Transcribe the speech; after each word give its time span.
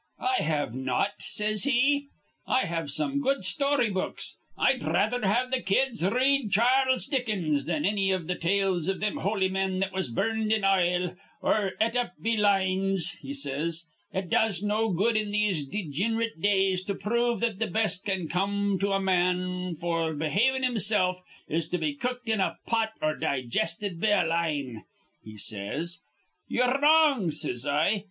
'I 0.17 0.41
have 0.41 0.73
not,' 0.73 1.11
says 1.19 1.63
he. 1.63 2.07
'I 2.47 2.61
have 2.61 2.89
some 2.89 3.21
good 3.21 3.45
story 3.45 3.91
books. 3.91 4.35
I'd 4.57 4.83
rather 4.83 5.21
th' 5.21 5.63
kids'd 5.63 6.03
r 6.03 6.15
read 6.15 6.51
Char 6.51 6.89
les 6.91 7.05
Dickens 7.05 7.65
than 7.65 7.85
anny 7.85 8.09
iv 8.09 8.27
th' 8.27 8.41
tales 8.41 8.87
iv 8.87 8.99
thim 8.99 9.17
holy 9.17 9.47
men 9.47 9.77
that 9.77 9.93
was 9.93 10.09
burned 10.09 10.51
in 10.51 10.63
ile 10.63 11.15
or 11.43 11.73
et 11.79 11.95
up 11.95 12.13
be 12.19 12.35
lines,' 12.35 13.11
he 13.21 13.31
says. 13.31 13.85
'It 14.11 14.27
does 14.27 14.63
no 14.63 14.89
good 14.89 15.15
in 15.15 15.29
these 15.29 15.67
degin'rate 15.67 16.41
days 16.41 16.83
to 16.85 16.95
prove 16.95 17.39
that 17.41 17.59
th' 17.59 17.71
best 17.71 18.03
that 18.07 18.11
can 18.11 18.27
come 18.27 18.79
to 18.79 18.93
a 18.93 18.99
man 18.99 19.75
f'r 19.75 20.17
behavin' 20.17 20.63
himsilf 20.63 21.21
is 21.47 21.67
to 21.69 21.77
be 21.77 21.93
cooked 21.93 22.27
in 22.27 22.39
a 22.39 22.57
pot 22.65 22.93
or 23.03 23.15
di 23.15 23.43
gisted 23.43 23.99
be 24.01 24.09
a 24.09 24.23
line,' 24.23 24.83
he 25.23 25.37
says. 25.37 25.99
'Ye're 26.47 26.79
wrong,' 26.81 27.29
says 27.29 27.67
I. 27.67 27.99